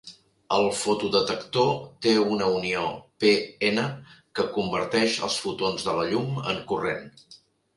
El 0.55 0.63
fotodetector 0.77 1.67
té 2.05 2.13
una 2.31 2.47
unió 2.61 2.87
p-n 3.25 3.85
que 4.41 4.47
converteix 4.59 5.19
els 5.29 5.39
fotons 5.45 5.89
de 5.91 5.97
la 6.01 6.09
llum 6.15 6.37
en 6.55 6.65
corrent. 6.73 7.07